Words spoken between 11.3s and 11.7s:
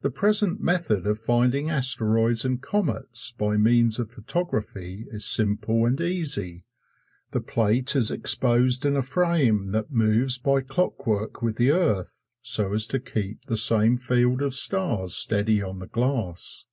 with